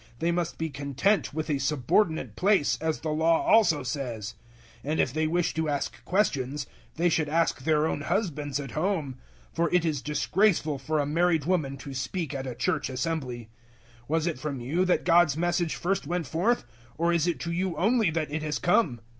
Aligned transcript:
They 0.17 0.31
must 0.31 0.57
be 0.57 0.71
content 0.71 1.31
with 1.31 1.47
a 1.47 1.59
subordinate 1.59 2.35
place, 2.35 2.75
as 2.81 3.01
the 3.01 3.11
Law 3.11 3.45
also 3.45 3.83
says; 3.83 4.33
014:035 4.83 4.89
and 4.91 4.99
if 4.99 5.13
they 5.13 5.27
wish 5.27 5.53
to 5.53 5.69
ask 5.69 6.03
questions, 6.05 6.65
they 6.95 7.07
should 7.07 7.29
ask 7.29 7.59
their 7.59 7.85
own 7.85 8.01
husbands 8.01 8.59
at 8.59 8.71
home. 8.71 9.19
For 9.53 9.71
it 9.71 9.85
is 9.85 10.01
disgraceful 10.01 10.79
for 10.79 10.97
a 10.97 11.05
married 11.05 11.45
woman 11.45 11.77
to 11.77 11.93
speak 11.93 12.33
at 12.33 12.47
a 12.47 12.55
Church 12.55 12.89
assembly. 12.89 13.49
014:036 14.09 14.09
Was 14.09 14.25
it 14.25 14.39
from 14.39 14.59
you 14.59 14.85
that 14.85 15.05
God's 15.05 15.37
Message 15.37 15.75
first 15.75 16.07
went 16.07 16.25
forth, 16.25 16.65
or 16.97 17.13
is 17.13 17.27
it 17.27 17.39
to 17.41 17.51
you 17.51 17.77
only 17.77 18.09
that 18.09 18.31
it 18.33 18.41
has 18.41 18.57
come? 18.57 19.01